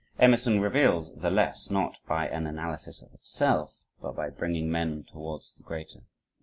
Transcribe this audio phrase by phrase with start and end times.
[0.17, 5.53] Emerson reveals the less not by an analysis of itself, but by bringing men towards
[5.53, 6.01] the greater.